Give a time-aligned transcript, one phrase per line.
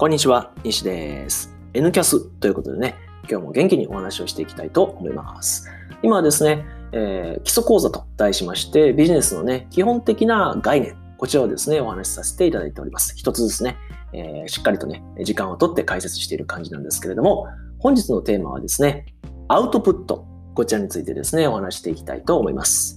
[0.00, 1.54] こんにちは、西です。
[1.74, 2.94] N キャスということでね、
[3.28, 5.68] 今日も元気にお話をしていきたいと思います。
[6.02, 13.12] 今はですね、えー、基礎講座と題しまして、ビジネスのね、基本的な概念、こちらをですね、お話しさせていただいております。
[13.14, 13.76] 一つずつね、
[14.14, 17.48] えー、しっかりとね、時間をとって解説している感じなんですけれども、
[17.78, 19.04] 本日のテーマはですね、
[19.48, 20.24] アウトプット、
[20.54, 22.96] こちらについてですね、お話していきたいと思います。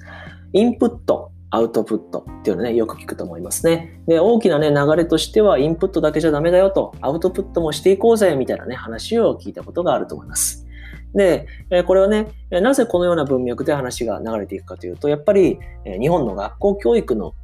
[0.53, 4.01] インプット、アウトプットっていうのね、よく聞くと思いますね。
[4.07, 10.65] で、大きなね、流れとしては、インプットだけじゃダメだよと、アウトプットもしていこうぜ、みたいなね、話を聞いたことがあると思います。
[11.13, 11.45] で、
[11.85, 15.59] これはね、なぜこのような文脈で話が流れていくかというと、やっぱり
[15.99, 17.35] 日本の学校教育の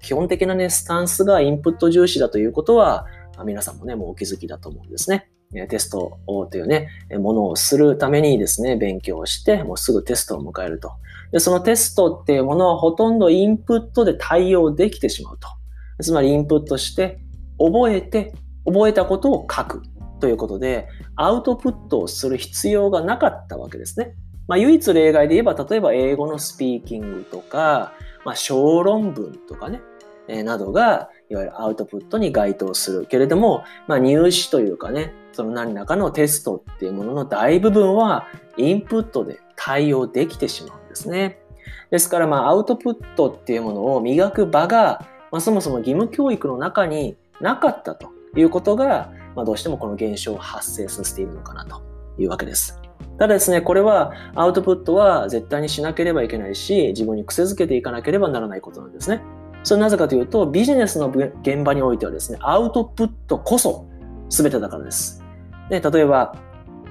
[0.00, 3.04] 基本的なね、スタンスがインプット重視だということは、
[3.44, 5.28] 皆さんもね、もうお気づきだと思うんですね。
[5.68, 10.92] テストをというね、ものをするためにですね、勉強して、もうすぐテストを迎えると。
[11.32, 15.48] で、そのテストっていうものはほとんどインプットで対応できてしまうと。
[16.02, 17.18] つまりインプットして、
[17.58, 18.32] 覚えて、
[18.64, 19.82] 覚えたことを書く
[20.20, 24.14] ということで、アウトプットをする必要がなかったわけですね。
[24.46, 27.92] まあ、唯一例外で言えば、例えば英語のスピーキングとか、
[28.24, 29.80] まあ、小論文とかね、
[30.28, 41.38] えー、などが、いわゆるアウトプットに該当するけれども、まあ、入試というかね、その何らかのテストっていうものの大部分はインプットで対応できてしまうんですね。
[41.90, 51.82] ですから、ま、アウトプットっていうものを磨く場が、まあ、そもそも義務教育の中になかったということが、まあ、どうしてもこの現象を発生させているのかなと
[52.18, 52.80] いうわけです。
[53.18, 59.22] ただですね、これはアウトプットは絶対にしなければいけないし、自分に癖づけていかなければならないことなんですね。
[59.62, 63.86] それなぜかというと、ビジネスの現場においてはですね、アウトプットこそ
[64.30, 65.19] 全てだからです。
[65.70, 66.34] で例えば、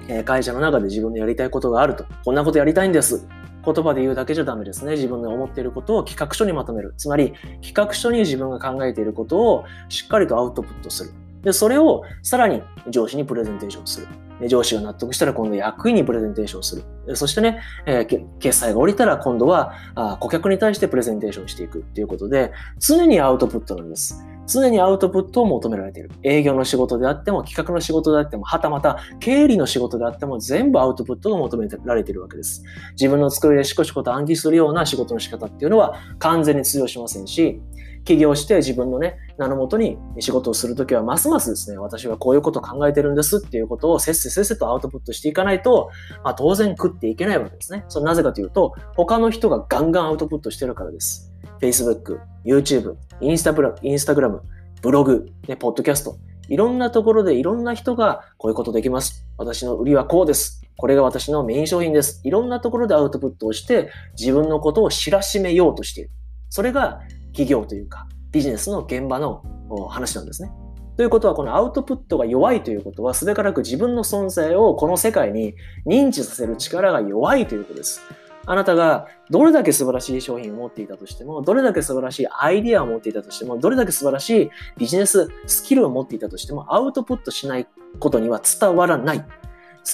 [0.08, 2.04] え会社の中で自分のやりたいことがあると。
[2.24, 3.28] こんなことやりたいんです。
[3.64, 4.92] 言葉で言うだけじゃダメですね。
[4.92, 6.94] 自分の思っていることを企画書にまとめる。
[6.96, 11.10] つまり、企画書に自分が考えていることをしっかりとアウトプットする。
[11.42, 14.08] で、それをさらに上司にプレゼンテーションする。
[14.40, 16.76] で上司が納得したら今度役員にプレゼンテーションす
[17.06, 17.16] る。
[17.16, 24.24] そしてね、えー、決済が降りたら今度はあ顧客に対してプレゼンテーションしていくっていうことで、常にアウトプットなんです。
[24.50, 26.10] 常にアウトプットを求められている。
[26.22, 32.62] 営業の仕事であっても、企画の仕事であっても、はたまた経理の仕事であっても、全部アウトプットが求められているわけです。
[32.92, 37.60] 自分の作りでしこしこと暗記するような仕事の仕方っていうのは完全に通用しませんし、
[38.04, 45.90] 起業して自分のね、名のもとに仕事をするときは、ますますですね、私はこういうことを考えてるんですっていうことをせっせせっせとアウトプットしていかないと、
[46.24, 47.84] まあ、当然食っていけないわけですね。
[47.88, 51.29] それなぜかというと、他の人がガンガンアウトプットしてるからです。
[51.60, 54.40] Facebook、YouTube、Instagram、
[54.82, 56.16] ブログ、ね、ポッドキャスト、
[56.48, 59.26] いろんなところでいろんな人がこういうことできます。
[59.36, 60.62] 私の売りはこうです。
[60.76, 62.20] これが私のメイン商品です。
[62.24, 66.10] いろんなところでアウトプットをして自分のことを知らしめようとしている。
[66.48, 69.42] それが企業というかビジネスの現場の
[69.88, 70.50] 話なんですね。
[70.96, 75.54] ということは、このアウトプットが弱いということは、すべからく自分の存在をこの世界に
[75.86, 78.02] 認知させる力が弱いということです。
[78.50, 87.68] あなたがどれだけ素晴らしい商品を持っていたとしても、どれだけ素晴らしいアイディアを持っていたとしても、どれだけ素晴らしいビジネススキルを持っていたとしても、アウトプットしない
[88.00, 89.24] ことには伝わらない。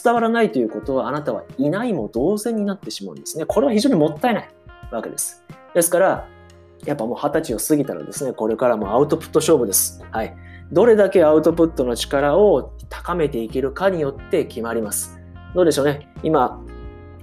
[0.02, 3.44] 伝わらないということは、あなたはいないも同然になってしまうんですね。
[3.44, 4.48] これは非常にもったいない
[4.90, 5.44] わけです。
[5.74, 6.26] ですから、
[6.86, 10.02] やっぱもう二十歳を過ぎたらですね、これからもアウトプット勝負です。
[10.10, 10.34] はい。
[10.72, 15.20] どれだけアウトプットの力を高めていけるかによって決まります。
[15.54, 16.08] どうでしょうね。
[16.22, 16.64] 今、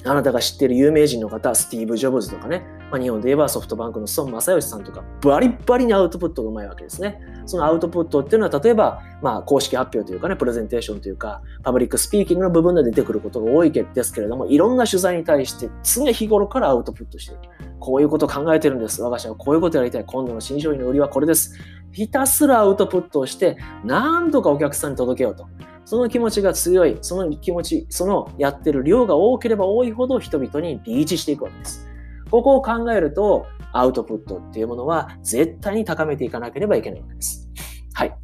[0.06, 7.20] あなたが知っている有名人の方、スティーブ・ジョブズとかね、まあ、日本で言えばソフトバンクの孫正義さんとか、バリバリにアウトプットがうまいわけですね。
[7.46, 17.42] そのアウトプットっていうのは、例えば、まあ、公式発表というかね、プレゼンテーションというか、パブリックスピーキングの部分で出てくることが多いですけれども、いろんな取材に対して常日頃からアウトプットしている。
[17.80, 19.02] こういうこと考えてるんです。
[19.02, 20.06] 我が社はこういうことやりたい。
[20.06, 21.58] 今度の新商品の売りはこれです。
[21.92, 25.48] ひたすらアウトプットをして、何とかお客さんに届けようと。
[25.86, 31.88] その気持ちが強い、その気持ち、そのやってる量が多ければ多いほど人々にリーチしていくわけです。
[32.32, 37.50] ここを考えると、アウトプットっていうものは絶対に高めていかなければいけないわけです。
[37.94, 38.16] はい。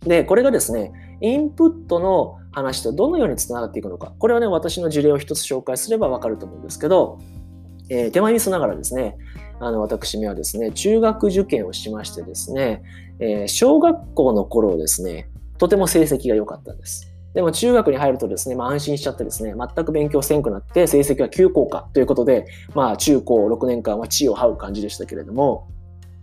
[0.00, 4.12] で、これがですね、インプットの話とどのようにつながっていくのか。
[4.18, 7.18] これはね、私の事例を一つ紹介すればわかると思うんですけど、
[7.88, 9.16] えー、手前ミスながらですね、
[9.60, 12.82] あの私めはですね、中学受験をしましてですね、
[13.20, 15.30] えー、小学校の頃ですね、
[15.62, 17.08] とても成績が良かったんです。
[17.34, 25.68] でも中学に入るとですね、まあ、安心しちゃってですね、全く勉強せんくなって成績は急降下ということで、まあ中高6年間は地位を這う感じでしたけれども、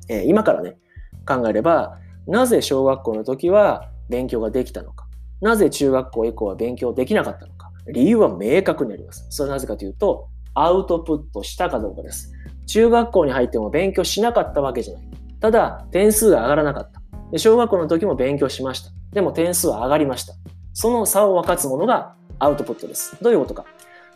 [0.09, 0.75] えー、今からね、
[1.25, 1.97] 考えれば、
[2.27, 5.07] なぜ小学校の時は勉強ができたのか、
[5.39, 9.25] なぜ中学校以降は勉強できなかったのか、理由は明確になります。
[9.29, 12.33] それはなぜかというと、アウトプットしたかどうかです。
[12.65, 15.03] 中学校に入っても勉強しなかったわけじゃない。
[15.39, 16.99] ただ、点数が上がらなかった。
[17.31, 18.98] で小学校の時も勉強しました。
[19.11, 20.33] でも点数は上がりました。
[20.73, 23.17] その差を分かつものがアウトプットです。
[23.21, 23.65] どういうことか。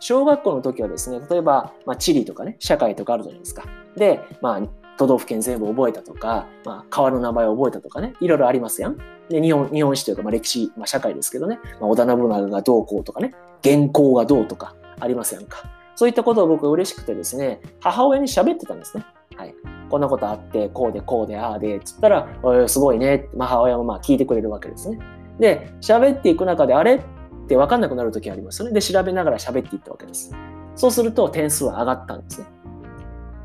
[0.00, 3.64] 小学校の時はですね、例えば、まあ、地理とかね、社会とかあるじゃないですか。
[3.96, 4.62] で、まあ、
[4.96, 8.98] 都道府県全部覚えたとか、まあ、川の名前を覚えたとかね、いろいろありますやん。
[9.28, 15.62] で、日本、日本史というか、まあ、歴史、まあ、社会ですけどね、まあ、織田信長がどうこうとかね、原稿がどうとかありますやんか。
[15.96, 19.04] そういったことを僕は嬉しくてですね、母親に喋ってたんですね。
[19.36, 19.54] はい。
[19.90, 22.28] こんなことあって、こうでこうで、ああでっ、つったら、
[22.66, 24.98] すごいね、母親もまあ聞いてくれるわけですね。
[25.38, 26.96] で、喋っていく中で、あれ？
[26.96, 27.00] っ
[27.46, 28.74] て分かんなくなる時ありますよね。
[28.74, 30.34] で、調べながら喋っていったわけです。
[30.74, 32.46] そうすると点数は上がったんですね。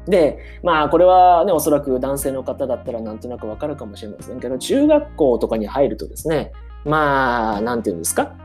[0.07, 6.53] で、まあこれはね、おそらく男性の方だったらなんとなくわかるかもしれませんけど、中学校とかに入るとですね、
[6.85, 8.35] まあ、なんていうんですか、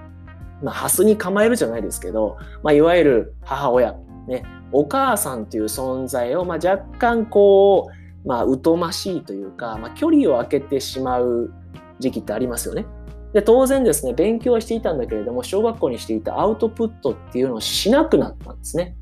[0.63, 3.95] まあ、ハスに構えるじゃないですけど、まあ、いわゆる母親、
[4.27, 4.43] ね、
[4.75, 7.91] お母さんという存在を、まあ、若干こ
[8.25, 11.53] う、まあ、疎ましいというか、まあ、距離を空けてしまう
[12.01, 12.85] 時期ってありますよね。
[13.33, 18.97] で当然ですね、勉強していたんだけれども、小学校にしていたアウトプットっていうのをしなくなったんですね。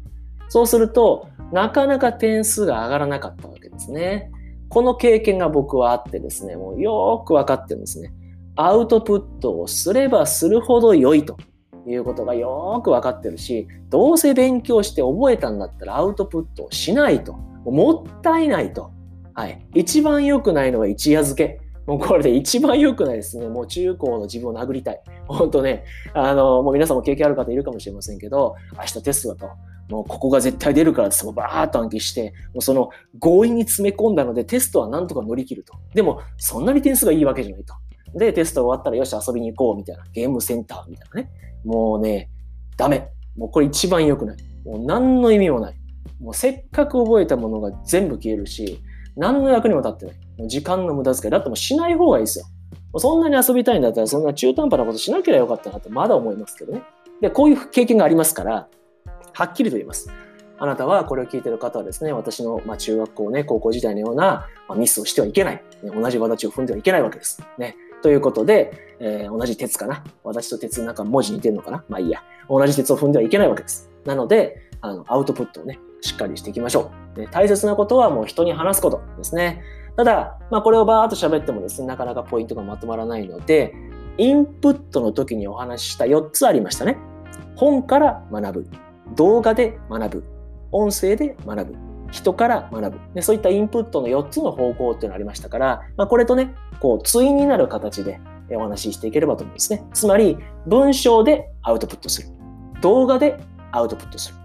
[0.49, 4.31] そうすると、なかなか点数が上がらなかったわけですね。
[4.69, 8.13] この経験が僕はあってですね、もうよーくわかってるんですね。
[8.57, 11.37] アウトプットをすればするほど良いと
[11.87, 17.35] いうことがよくわかってるし、どうせ勉強して覚えたんだったらアウトプットをしないと。
[17.65, 18.91] もったいないと。
[19.35, 19.67] はい。
[19.75, 21.61] 一番良くないのは一夜漬け。
[21.87, 23.49] もうこれで一番良くないですね。
[23.49, 25.03] もう中高の自分を殴りたい。
[25.27, 25.85] 本当ね、
[26.15, 29.49] あの、もう皆さんも経験ある方いるかもしれませんけど、明日テストだと。
[29.89, 32.91] もうここが絶対出るからってもうバーッと暗記して、もうその
[33.21, 35.75] 強引に詰め込んだのでテストはなんとか乗り切ると。
[35.93, 37.75] でも、そんなに点数がいいわけじゃないと。
[38.15, 40.05] で、テスト終わったらよし遊びに行こうみたいな。
[40.13, 41.31] ゲームセンターみたいなね。
[41.65, 42.31] もうね、
[42.77, 43.09] ダメ。
[43.37, 44.37] もうこれ一番良くない。
[44.65, 45.75] もう何の意味もない。
[46.21, 48.81] もうせっかく覚えたものが全部消えるし、
[49.17, 50.15] 何の役にも立ってない。
[50.39, 51.31] もう時間の無駄遣い。
[51.31, 52.47] だってもうしない方がいいですよ。
[52.99, 56.83] そんなに遊びたいんだったら、そんな中途半端なことしなければよかったなってまだ思いますけどね。
[57.21, 58.69] で、こういう経験がありますから、
[59.33, 60.11] はっきりと言います。
[60.59, 65.63] あなたはこれを聞いてる方はですね、私の、まあ中学校ね、高校時代のような、まあミスをしてはいけない。
[65.83, 67.43] ね、同じ形を踏んではいけないわけです。
[67.59, 67.77] ね。
[68.03, 70.05] ということで、えー、同じ鉄かな？
[70.25, 71.85] 私と鉄なんか文字似てるのかな？
[71.89, 72.23] まあいいや。
[72.49, 73.91] 同じ鉄を踏んではいけないわけです。
[74.05, 77.17] なので、あの、アウトプットをね、しっかりしていきましょう。
[77.17, 79.63] で大切なことはもう人に話すことですね。
[79.97, 83.75] ただ、まあ、これをバーっと喋ってもですね、なかなかポイントがまとまらないので、
[84.19, 86.97] インプットの時にお話しした4つありましたね。
[87.57, 88.67] 本から学ぶ、
[89.15, 90.25] 動画で学ぶ、
[90.73, 91.77] 音声で学ぶ、
[92.13, 93.01] 人から学ぶ。
[93.15, 98.21] でそういったインプットの4つの方向っていうのがありましたから、まあ、これとね、こう、対になる形で
[98.51, 99.85] お話ししていければと思うんですね。
[99.95, 100.37] つまり、
[100.67, 102.29] 文章でアウトプットする。
[102.83, 103.41] 動画で
[103.73, 104.37] アウトプットする。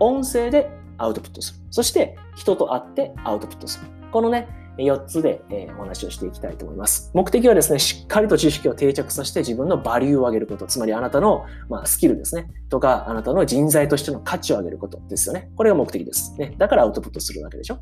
[0.00, 1.60] 音声でアウトプットする。
[1.70, 3.86] そして、人と会ってアウトプットする。
[4.10, 4.48] このね、
[4.78, 5.42] 4つで、
[5.78, 7.10] お話をしていきたいと思います。
[7.14, 11.44] 目的はですね、しっかりと知識を定着させて自分のバリューを上げること、つまりあなたの、
[11.84, 15.50] スキルですね、とか、あなたの人材としての価値を上げることですよね。
[15.56, 16.34] これが目的です。
[16.38, 17.78] ね、だからアウトプットするわけでしょ。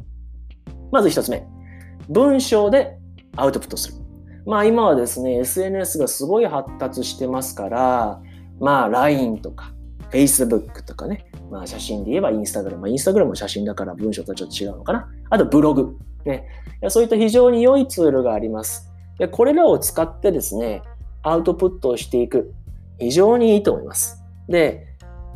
[0.91, 1.47] まず1つ目。
[2.09, 2.99] 文章で
[3.37, 3.95] アウトプットする。
[4.47, 8.21] まあ今はですね、SNS がすごい発達してますから、
[8.59, 9.73] まあ LINE とか
[10.11, 12.79] Facebook とかね、まあ写真で言えば Instagram。
[12.79, 15.09] まあ Instagram も写真だから文章とはちょっと違うのかな。
[15.29, 15.97] あとブログ。
[16.25, 16.47] ね、
[16.89, 18.91] そういった非常に良いツールがあります。
[19.19, 20.83] でこれらを使ってですね、
[21.23, 22.55] アウトプットをしていく。
[22.99, 24.23] 非常にいいと思います。
[24.49, 24.87] で、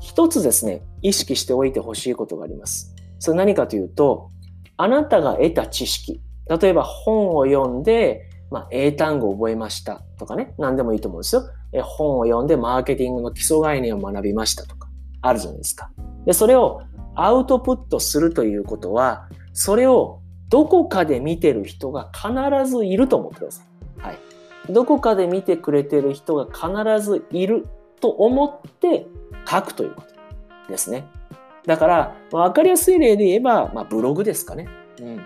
[0.00, 2.94] 一つですね、意識しておいてほしいことがあります。
[3.18, 4.30] それ何かというと、
[4.76, 6.20] あなたが得た知識。
[6.46, 11.42] 例えば本を読んで、まあ、英単語を覚えましたとかね、何でもいいと思うんですよ。
[11.72, 14.88] え本を読んでマーケティングの基礎概念を学びましたとか、
[15.22, 15.90] あるじゃないですか。
[16.26, 16.82] で、それを
[17.14, 24.00] アウトプットするということは、それをどこかで見てる人が必ずいると思ってください。
[24.00, 24.18] はい。
[24.70, 27.66] どこかで見てくれてる人が必ずいる
[28.00, 29.06] と思って
[29.48, 30.08] 書くということ
[30.68, 31.04] ですね。
[31.66, 34.68] だから、わかりやすい例で言えば、まあ、ブログですかね。
[35.00, 35.22] うん。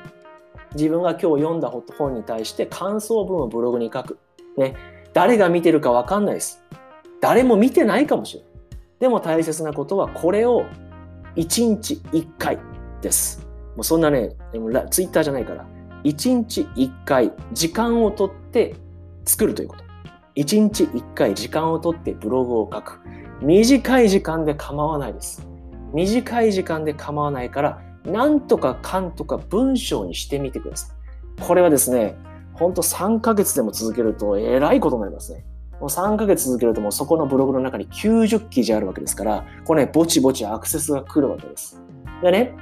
[0.75, 4.19] 自分が今日読んだ本に対して感想文をブログに書く。
[4.57, 4.75] ね。
[5.15, 6.63] 誰が見てるかわかんないです。
[7.21, 8.51] 誰も見てないかもしれない。
[9.01, 10.65] でも大切なことは、これを
[11.37, 12.59] 1日1回
[13.01, 13.48] です。
[13.79, 14.31] もうそんなね、
[14.91, 15.65] ツイッターじゃないから、
[16.03, 18.75] 1日1回時間をとって
[19.25, 19.85] 作るということ。
[20.35, 23.01] 1日1回時間をとってブログを書く。
[23.41, 25.47] 短い時間で構わないです。
[25.95, 30.93] 短い時間で構わないから、なんとかかんとか文章にしてみてくださ
[31.39, 31.41] い。
[31.41, 32.17] これはですね、
[32.55, 35.47] ほんと3ヶ月でも続けるとえらいことになりますね。
[35.79, 41.81] もう3ヶ月続けるともうそこのブログの中に90記事あるわけですから、これね、ぼちぼちアクセスが来るわけです。
[42.21, 42.57] でね、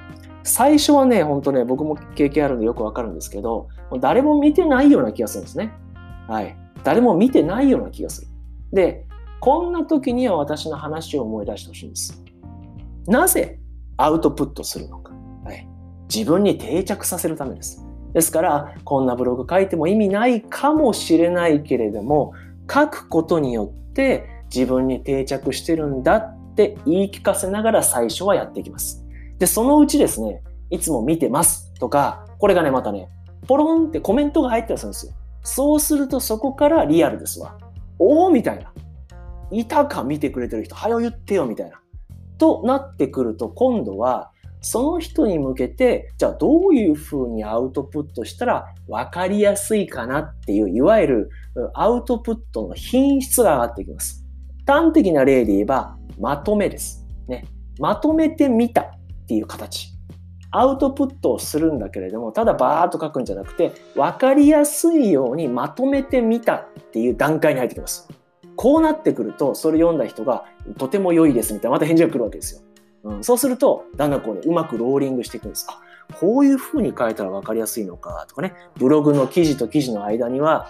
[0.47, 3.69] 最初はね、ほんとね、僕も経験あるんでよくわかるんですけど、
[4.01, 5.73] 誰も見てないような気がするんですね。
[6.29, 6.57] はい。
[6.85, 8.29] 誰も見てないような気がする。
[8.73, 9.05] で、
[9.41, 12.23] こんな時には私の話を思い出してほしいんです。
[13.07, 13.59] なぜ
[13.97, 15.13] アウトプットするのか。
[15.45, 15.69] はい、
[16.13, 17.85] 自分に定着させるためです。
[18.13, 22.33] ですから、こんなブログ書いても意味ないかもしれないけれども、
[22.73, 29.06] 書くことによって自分に定着してるんだって言い聞かせながら最初はやっていきます。
[29.39, 33.09] で、そのうちですね、いつも見てますとか、これがね、またね、
[33.47, 35.13] ポロンってコメントが入ったりするんですよ。
[35.43, 37.57] そうするとそこからリアルですわ。
[37.99, 38.73] おおみたいな。
[39.53, 41.81] いたか見てくれてる人、はよ言ってよみたいな。
[42.39, 51.31] となってくると今度はその人に向けてじゃあどういうふうにアウトプットしたら分かりやすいかなっていういわゆる
[51.75, 54.25] アウトプットの品質が上がってきます。
[54.67, 57.07] 端的な例で言えばまとめです。
[57.29, 57.47] ね、
[57.79, 58.93] まとめてみた
[59.27, 59.93] っていう形。
[60.53, 68.09] アウトプットをするんだけれども、ただバーっと書くんじゃなくて、分かりやすいようにまとめてみたっていう段階に入ってきます。
[68.55, 70.45] こうなってくると、それ読んだ人が
[70.79, 72.61] とても良いですみたいな、また返事が来るわけですよ。
[73.05, 75.67] うん、そうすると、だんだんこうね、うまくローリングしていくんです。
[75.69, 75.79] あ、
[76.21, 80.69] こういう風に書いたら分かりやすいのかとかね、ブログの記事と記事の間には、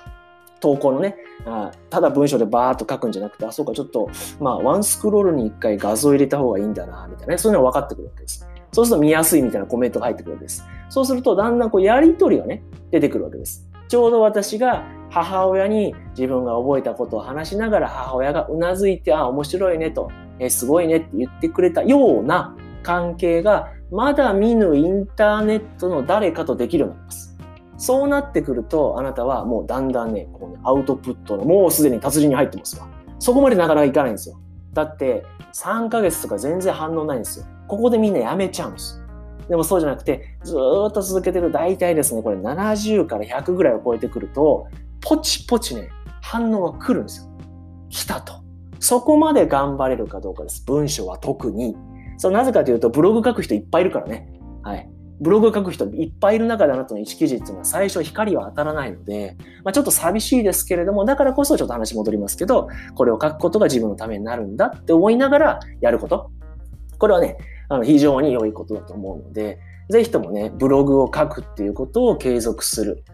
[0.61, 4.11] 投稿のね、あただ文章でバーっと書くんじゃなくて、あ、そうか、ちょっと、
[4.41, 8.49] まあ、ワンスクロールに一回画像入れた方がいいんだな、みたいなね、そういうのが分かってくるわけです。
[8.73, 10.67] そうすると見やすいみたいなコメントが入ってくるわけです。
[10.89, 13.67] そうすると、だんだんこう、やりとりがね、出てくるわけです。
[13.89, 27.36] ちょうど私が母親に自分が覚えたことを話しながら母親がうなずいて、あ、面白いねと、えすごいねって言ってくれたような関係がまだ見ぬインターネットの誰かとできるようになります。
[27.79, 32.89] そうなってくると、あなたはもうだんだんね、こうねアウトプットのもうすでに達人に入ってますわ。
[33.19, 34.39] そこまでなかなかいかないんですよ。
[34.73, 37.47] だって3ヶ月とか全然反応ないんですよ。
[37.69, 39.03] ここでみんなやめちゃうんです。
[39.49, 44.67] でもそうじゃなくて、ずっと続けてる大体ですね、これ70から100ぐらいを超えてくると、
[45.01, 45.89] ポチポチね、
[46.21, 47.31] 反応が来るんですよ。
[47.89, 48.35] 来たと。
[48.81, 50.65] そこまで頑張れるかどうかです。
[50.67, 51.77] 文章は特に。
[52.19, 54.29] そうなぜかというと、ブログ書く人いっぱいいるからね。
[54.63, 54.91] はい。
[55.21, 66.31] ブログを書く人いっぱいいる中であなたの1記事っていうのは最初光は当たらないので、まあ、ちょっと寂しいですけれども、だからこそちょっと話戻りますけど、これを書くことが自分のためになるんだって思いながらやること。
[66.99, 69.59] これはね、あの非常に良いことだと思うので、
[69.89, 73.05] ぜひともね、ブログを書くっていうことを継続する。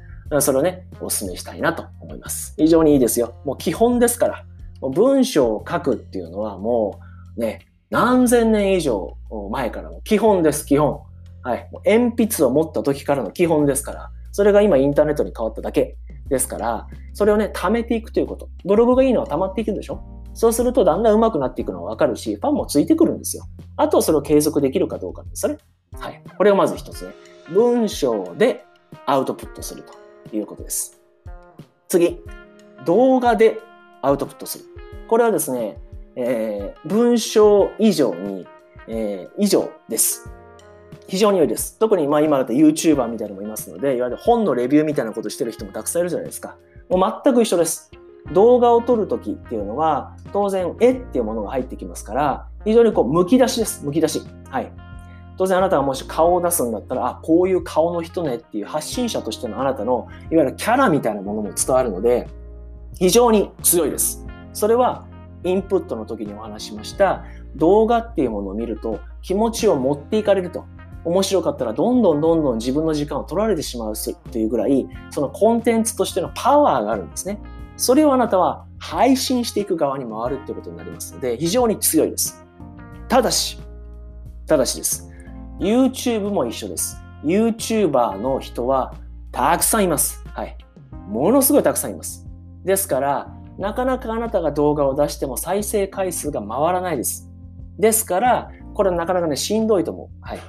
[0.40, 2.54] それをね、お勧めしたいなと思います。
[2.56, 3.34] 非常にいいですよ。
[3.44, 4.44] もう基本ですから。
[4.80, 6.98] もう文章を書くっていうのはも
[7.36, 9.16] うね、何千年以上
[9.50, 11.02] 前からの基本です、基本。
[11.42, 11.68] はい。
[11.84, 14.10] 鉛筆を持った時からの基本ですから。
[14.30, 15.96] それが今インターネットに変わっただけ
[16.28, 18.48] ですから、それをね、貯めていくということ。
[18.64, 20.00] ブログがいいのは溜まっていくんでしょ？
[20.34, 23.44] そうするとだんだん上手くなっていくのはわかるし、ファンもついてくるんですよ。
[23.76, 25.58] あとそれを継続できるかどうかですね。
[25.98, 26.22] はい。
[26.38, 27.12] これをまず一つね。
[27.52, 28.64] 文章で
[29.04, 29.82] アウトプットする
[30.30, 30.98] ということです。
[31.88, 32.18] 次。
[32.86, 33.58] 動画で
[34.00, 34.64] アウトプットする。
[35.08, 35.78] これはですね、
[36.16, 38.46] えー、文章以上に、
[38.88, 40.30] えー、以上です。
[41.12, 41.78] 非常に良いです。
[41.78, 46.56] 特にまあ今だと YouTuber みたいなのもいますので、いわゆる本のレビューみたいなことしてる人もたくさんいるじゃないですか。
[46.88, 47.90] もう全く一緒です。
[48.32, 53.86] 動画を撮るときっていうのは、当然絵っていうものが入ってきますから、非常にこう、剥き出しです。
[53.86, 54.22] 剥き出し。
[54.48, 54.72] はい。
[55.36, 62.26] 当然あなたがもし顔を出すんだったら、あ、こういう顔の人ねっていう発信者としてのあなたの、いわゆるキャラみたいなものも伝わるので、
[62.98, 64.26] 非常に強いです。
[64.54, 65.04] それは、
[65.44, 67.26] インプットの時にお話しました、
[67.56, 70.64] 動画っていうものを見ると気持ちを持っていかれると。
[71.04, 73.94] 面白かったらどんどんどんどん自分の時間を取られてしまう
[74.30, 77.40] というぐらい、そのコンテンツとしてのパワーがあるんですね。
[77.76, 82.44] それをあなたは配信していく側に回るってことになりますので、非常に強いです。
[83.08, 83.58] ただし、
[84.46, 85.10] ただしです。
[85.58, 86.96] YouTube も一緒です。
[87.24, 88.94] YouTuber の人は
[89.30, 90.24] たくさんいます。
[90.26, 90.56] はい。
[91.08, 92.26] ものすごいたくさんいます。
[92.64, 97.30] ですから、なかなかあなたが動画を出しても再生回数が回らないです。
[97.78, 100.08] ですから、これはなかなかね、しんどいと思う。
[100.20, 100.40] はい。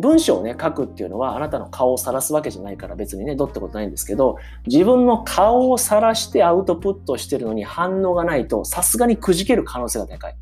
[0.00, 10.36] 文章をね、書くっていうのはあなたの顔を晒すわけじゃないから別にね、どってことないんですけど、自分の顔を晒してアウトプットしてるのに反応がないと、さすがにくじける可能性が高い。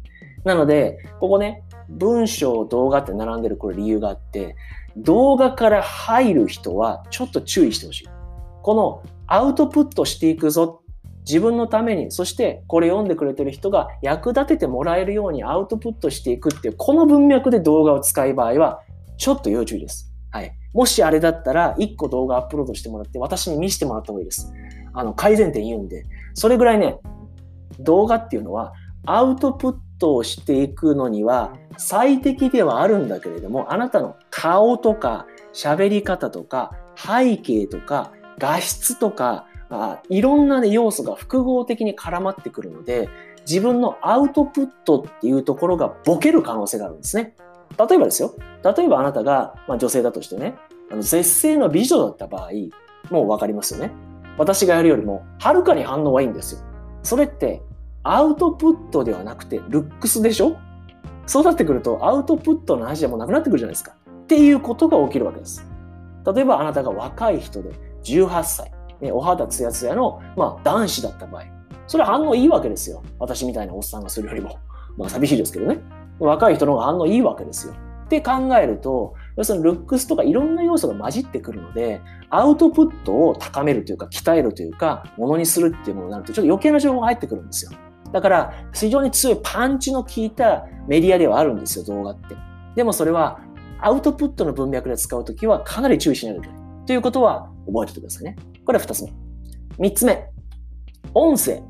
[0.44, 4.56] なので、ここね、文章、動画って並んでるこれ理由があって、
[4.96, 8.08] 動画から入る人はちょっと注意してほしい。
[8.62, 10.80] このアウトプットしていくぞ。
[11.26, 18.80] 自分のために、そしてこれ読んでくれてる人が役立ててもらえるようにアウトプットしていくっていう、この文脈で動画を使う場合は、
[19.24, 20.12] ちょっと要注意です。
[20.32, 20.54] はい。
[20.74, 24.52] もしあれだったら、1個動画アップロードしてもらって、私に見せてもらった方がいいです。
[24.92, 26.04] あの、改善点言うんで。
[26.34, 26.98] それぐらいね、
[27.80, 28.74] 動画っていうのは、
[29.06, 43.08] アウトプットをしていくのには、最適ではあるんだけれども、あなたの顔とか、喋り方とか、背景とか、画質とか、あいろんな、ね、要素が複合的に絡まってくるので、
[43.48, 47.34] 自分のアウトプットっていうところがボケる可能性があるんですね。
[47.78, 48.34] 例えばですよ。
[48.76, 50.54] 例えばあなたが、まあ、女性だとしてね、
[50.90, 52.50] あの絶世の美女だった場合、
[53.10, 53.92] もうわかりますよね。
[54.38, 56.60] 私がやるよりも、はるかに反応はいいんですよ。
[57.02, 57.62] それって、
[58.02, 60.56] アウトプットではなくて、ルックスでしょ？
[61.26, 63.96] そうなってくると、アウトプットの話じゃもうなくなってくるじゃないですか。
[64.24, 65.66] っていうことが起きるわけです。
[66.34, 67.70] 例えばあなたが若い人で
[68.04, 71.44] 18歳、ね、お肌ツヤツヤの、まあ、男子だった場合、
[71.86, 73.02] それは反応いいわけですよ。
[73.18, 74.58] 私みたいなおっさんがするよりも。
[74.96, 75.80] まあ寂しいですけどね。
[76.18, 77.74] 若い人の方が反応いいわけですよ。
[78.04, 87.72] って考えると、要するにルックスとかいろんな要素が混じってくるので、アウトプットを高めるというか、鍛えるというか、ものにするっていうものになると、ちょっと余計な情報が入ってくるんですよ。
[88.12, 92.36] だから、非常に強いパンチの効いたメディアではあるんですよ、動画って。
[92.76, 93.40] でもそれは、
[93.80, 96.86] アウトプットの文脈で使うときはかなり注意しないといけない。
[96.86, 98.36] ということは覚えておいてくださいね。
[98.64, 99.12] これは二つ目。
[99.78, 100.28] 三つ目。
[101.14, 101.62] 音声。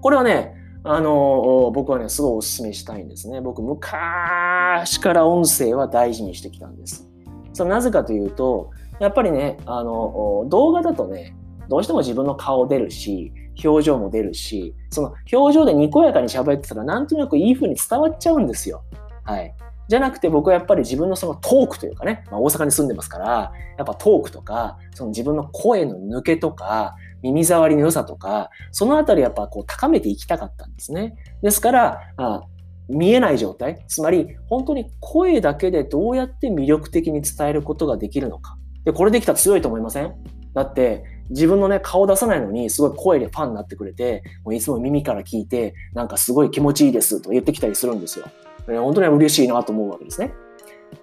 [0.00, 0.54] これはね、
[0.84, 3.40] あの、僕はね、すごいお勧めしたいんですね。
[3.40, 7.08] 僕、昔から音声は大事にしてきたんです。
[7.52, 11.36] それなぜかというと、やっぱりね、あの、動画だとね、
[11.68, 13.32] どうしても自分の顔出るし、
[13.64, 18.82] 表情も出るし、その表情でにこやかに喋ってたら、なんとなくいい風に伝わっちゃうんですよ。
[19.24, 19.54] はい。
[19.88, 31.16] じゃなくて僕はやっぱり自分のそのトークというかね、まあ、大阪に住んでますから、やっぱトークとか、その自分の声の抜けとか、耳障りの良さとか、そのあたりやっぱこう高めていきたかったんですね。
[31.42, 32.42] ですから、あ
[32.88, 38.58] 見えない状態、つまり本当に声だけでどうやって魅力的に伝えることができるのか。
[38.84, 40.12] で、これできたら強いと思いません？
[40.52, 48.26] だって、自分のね、顔出さないのに、すごい声でファンになってくれて、もういつも耳から聞いて、なんかすごい気持ちいいですと言ってきたりするんですよ。
[48.66, 50.34] 本当に嬉しいなと思うわけですね。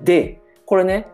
[0.02, 1.08] で、これね、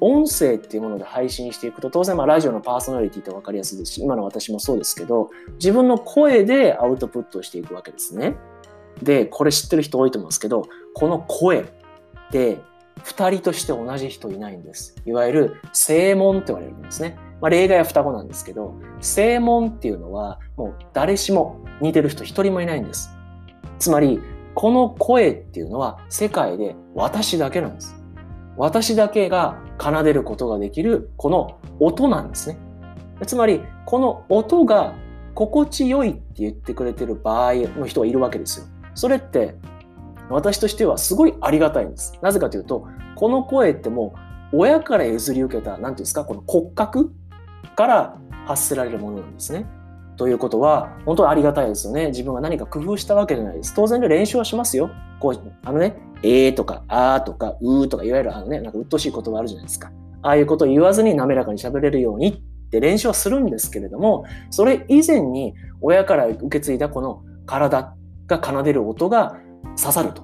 [0.00, 8.36] 音声っていうもので配信していくと、当然まあラジオのパーソナリティって分かりやすいですし、今の私もそうですけど、自分の声でアウトプットしていくわけですね。
[9.02, 10.62] で、これ知ってる人多いと思うんですけど、
[10.94, 11.64] この声っ
[12.30, 12.58] て
[13.02, 14.94] 二人として同じ人いないんです。
[15.06, 17.16] いわゆる声門って言われるんですね。
[17.40, 23.10] まあ、例外は双子なんですけど、声門っていうのはもう誰しも似てる人一人もいないんです。
[23.78, 24.20] つまり、
[24.54, 27.96] この声っていうのは世界で私だけなんです。
[28.56, 32.58] 私だけが奏でることができるこの音なんですね。
[33.26, 34.94] つまり、この音が
[35.34, 38.66] 心地よいって言ってくれてる場合の人がいるわけですよ。
[38.94, 39.54] それって
[40.28, 42.18] 私としてはすごいありがたいんです。
[42.22, 44.14] なぜかというと、この声っても
[44.52, 47.12] う親から譲り受けた、何ていうんですか、この骨格
[47.76, 49.66] から発せられるものなんですね。
[50.20, 52.08] ということは、本当にありがたいですよね。
[52.08, 53.72] 自分が何か工夫したわけじゃないです。
[53.74, 54.90] 当然で練習はしますよ。
[55.18, 59.90] こう、あのね、えーとか、あーとか、うーとか、いわゆるあのね、なんか鬱陶しい言葉あるじゃないですか。
[60.20, 67.94] ああいうことを言わずに滑らかに喋れるようにって練習はするんですけれども、それ以前に親から受け継いだこの体
[68.26, 69.38] が奏でる音が
[69.80, 70.20] 刺さると。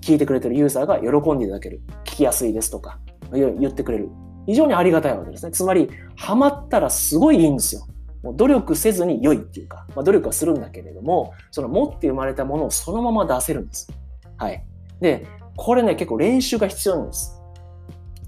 [0.00, 1.82] 聞いてくれてるユーザーが喜んでいただける。
[2.04, 2.98] 聞きやすいですとか、
[3.30, 4.08] 言ってくれる。
[4.46, 5.52] 非常にありがたいわけですね。
[5.52, 7.82] つまり、ハマったらすごいいいんですよ。
[8.22, 13.88] もう努力せずに良いっていうか、まあ、努力はするんだけれども、その持って生まれたものをそのまま出せるんです。
[14.36, 14.64] はい。
[15.00, 17.40] で、これね、結構練習が必要なんです。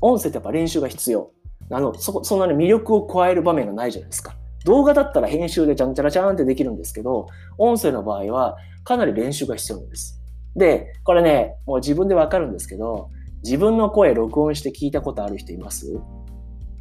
[0.00, 1.30] 音声ってやっぱ練習が必要。
[1.70, 4.37] あの、そ、そんなに魅力を加える場面がないじゃないですか。
[4.64, 7.26] 動画だったら編集でちゃんちゃらちゃんってできるんですけど、
[7.59, 10.20] 音声の場合はかなり練習が必要なんです。
[10.57, 13.11] で、これね、もう自分でわかるんですけど、
[13.42, 16.00] 自分の声録音して聞いたことある人います？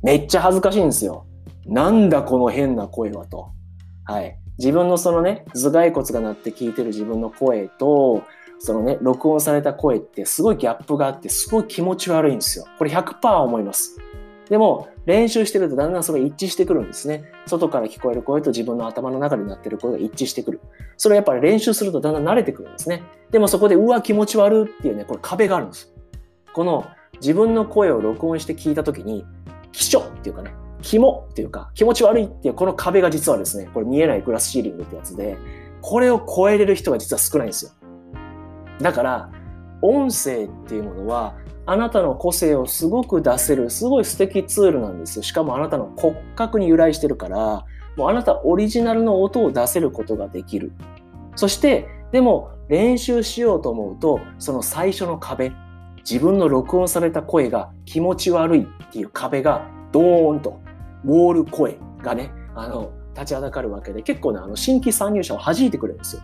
[0.01, 1.25] めっちゃ恥ずかしいんですよ。
[1.65, 3.51] なんだこの変な声はと。
[4.05, 4.37] はい。
[4.59, 8.23] 自分のそのね、頭蓋骨が鳴って聞いてる自分の声と、
[8.59, 12.65] そのね、録音された声ってすごいギャップがあって、すごい気持ち悪いんですよ。
[12.77, 13.97] これ100%思います。
[14.49, 17.23] でも、練習してるとだんだんそれ一致してくるんですね。
[17.45, 20.61] 外から聞こえる声と自分の頭の中になってる声が一致してくる。
[20.97, 23.03] それはやっぱり練習するとだんだん慣れてくるんですね。
[23.31, 25.93] でもそこで、うわ、気持ち悪いっていうね、これ壁があるんです。
[26.53, 29.25] この自分の声を録音して聞いたときに、
[29.71, 30.53] 気象っていうかね、
[30.83, 35.37] 肝っていうか、気持ち悪いっていうこの壁が実はですね、これ見えないグラスシーリングってやつで、
[35.81, 37.71] これを超えれる人が実は少ないんですよ。
[38.79, 39.29] だから、
[39.81, 45.23] 音声っていうものは、あなたの個性をすごく出せる、すごい素敵ツールなんですよ。
[45.23, 47.65] しかもあなたの骨格に由来してるから、
[47.95, 50.73] もうあなたオリジナルの音を出せることができる。
[51.35, 55.53] そして、でも練習しようと思うと、その最初の壁、
[55.99, 60.59] 自分の録音された声が気持ち悪いっていう壁がドーンと
[61.05, 66.21] ウォール声がね、あの、立ちはだかるわけで、結構ね、あの、新規参入者を弾いてくれるんですよ。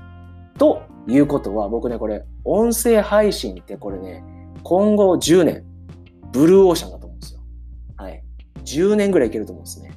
[0.58, 4.24] ということは、僕ね、これ、音声配信ってこれね、
[4.64, 5.64] 今後10年、
[6.32, 7.40] ブルーオーシャンだと思うんですよ。
[7.98, 8.24] はい。
[8.66, 9.92] 10年ぐらいいけると思うんですね。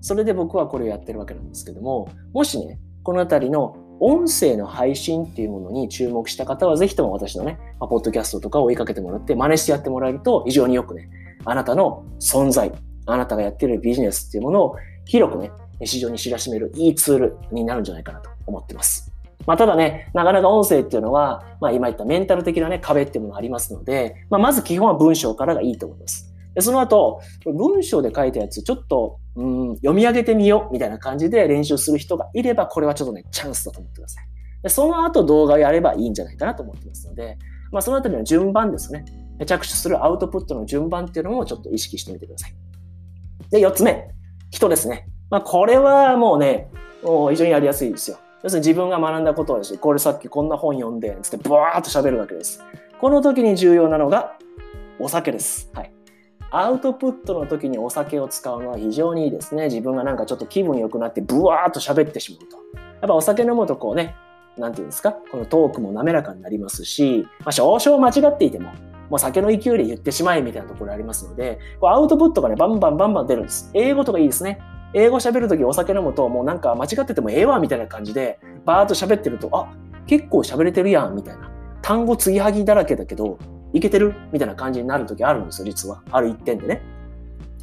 [0.00, 11.10] それで僕はこれをやってるわけなんですけども、もしね、このあたりの音声の配信っていうものに注目した方は、ぜひとも私のね、まあ、ポッドキャストとかを追いかけてもらって、真似してやってもらえると、非常によくね、
[11.44, 12.72] あなたの存在、
[13.12, 15.50] あなたがやっているビジネスっていうものを広くね、
[15.84, 19.12] 市場に知らしめるいいツールになるんじゃないかなと思ってます。
[19.46, 26.32] まあ、ただね、なかなか音声っていうのは、まあ、今言ったメンタル的なね、壁っていうものがありますので、まあ、まず基本は文章からがいいと思います。
[26.54, 34.24] でその後、文章で書いたやつ、ちょっと、うん、読み上げてみようみたいな感じで練習する人がいれば、これはちょっとね、チャンスだと思ってください。
[34.62, 37.38] でその後動画をやればいいんじゃないかなと思ってますので、
[37.72, 39.04] まあ、そのあたりの順番ですね。
[39.46, 42.54] 着手するアウトプットの順番っていうのもちょっと意識してみてください。
[43.50, 44.08] で、4つ目。
[44.50, 45.08] 人ですね。
[45.30, 46.70] まあ、これはもうね、
[47.02, 48.18] もう非常にやりやすいですよ。
[48.42, 52.64] 要するに自分が学んだことをし、これさっきこんな本読んで、つってブワーっと喋るわけです。
[53.00, 54.36] この時に重要なのが
[54.98, 55.70] お酒です。
[55.74, 55.92] はい。
[56.52, 59.64] アウトプットの時にお酒を使うのは非常にいいですね。
[59.64, 62.56] 自分がなんかちょっと気分良くなってブワーっと喋ってしまうと。
[62.76, 64.16] やっぱお酒飲むとこうね、
[64.58, 68.70] なんていうんですか、このトークも滑らかになりますし、まあ、少々間違っていても、
[69.10, 73.70] もう酒の勢いで言ってしまえみたいなところありますので、こうアウトプットがね、バンバンバンバン出るんです。
[73.74, 74.60] 英語とかいいですね。
[74.94, 79.72] 英語喋るときお酒飲むと、もうなんか間違っててもええわみたいな感じで、バーっと喋ってると、あ、
[80.06, 81.50] 結構喋れてるやんみたいな。
[81.82, 83.38] 単語継ぎはぎだらけだけど、
[83.72, 86.02] いけてるみたいな感じになるときあるんですよ、実は。
[86.10, 86.82] ある一点でね。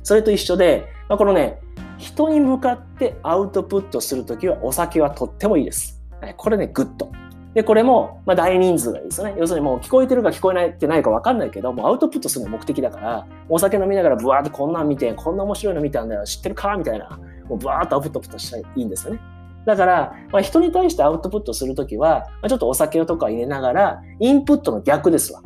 [0.04, 1.60] それと一緒で、まあ、このね、
[1.98, 6.02] 人に向かってアウトプットするときはお酒はとってもいいです。
[6.38, 7.12] これね、グッド。
[7.58, 9.34] で、これも、まあ、大人数がいいですよね。
[9.36, 19.20] 要するにもう聞こえてるか聞こえないってないか分かんないけど、もうアウトプットするのが目的だから、お酒飲みながらブワーってこんなん見て、こんな面白いの見たんだよ、知ってるかみたいな、もうブワーっとアウトプットしたらいいんですよね。
[19.65, 25.41] だから、まあ、人に対してアウトプットするときは、まあ、ちょっとお酒とか入れながら、インプットの逆ですわ。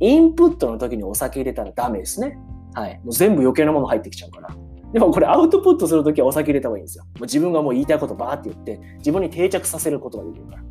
[0.00, 2.40] インプットの時にお酒入れたらダメですね。
[2.74, 3.00] はい。
[3.04, 4.48] もう全部余計なもの入ってきちゃうから。
[4.92, 7.04] でもこれアウトプットするときはお酒入れた方がいいんですよ。
[7.04, 10.62] もう自分がもう言いたいことバーって言って、自分に定着させることができるから。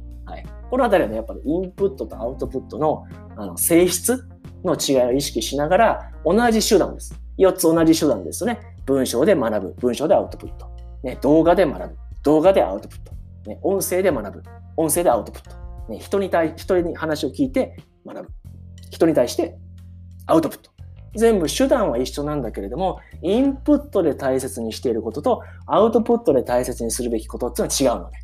[0.71, 3.05] このあたりはね、やっぱりインプットとアウトプットの
[3.35, 4.25] あの性質
[4.63, 7.13] の違いを意識しながら、同じ手段です。
[7.37, 8.61] 4つ同じ手段ですよね。
[8.85, 10.67] 文章で学ぶ、文章でアウトプット。
[11.03, 13.11] ね、動画で学ぶ、動画でアウトプット。
[13.49, 14.43] ね、音声で学ぶ、
[14.77, 15.91] 音声でアウトプット。
[15.91, 17.75] ね、人に対、人に話を聞いて
[18.07, 18.29] 学ぶ。
[18.91, 19.57] 人に対して
[20.25, 20.71] アウトプット。
[21.15, 28.17] 全部手段は一緒なんだけれども、インプットで大切にしていることと、アウトプットで大切にするべきことっていうのは違うので、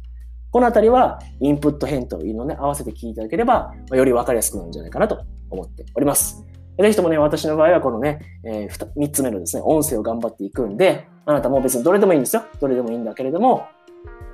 [0.52, 6.46] このあたりはインプット返答のね、合わせて聞いていただければ、まより分かりやすくなるんじゃないかなと思っております。
[6.80, 12.44] ぜひともね、私の場合はこのね、えー、3つ目のですね、音声を頑張っていくんで、あなたも別にどれでもいいんですよ。
[12.60, 13.66] どれでもいいんだけれども、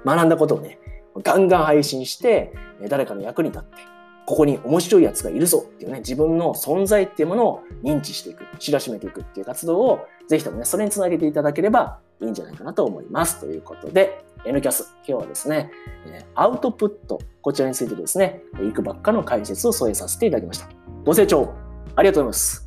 [0.06, 0.78] 学んだことをね、
[1.24, 2.54] ガンガン配信して、
[2.90, 3.78] 誰かの役に立って、
[4.26, 13.40] ここに面白いやつがいるぞっていうね、自分の存在っていうものを認知していく、知らしめていくっていう活動を、ぜひともね、それにつなげていただければいいんじゃないかなと思います。
[13.40, 15.72] ということで、N キャス、今日はですね、
[16.36, 20.68] アウトプット、こちらについてですね、いくばっかの解説を添えさせていただきました。
[21.06, 21.54] ご清聴
[21.96, 22.63] ありがとうございます。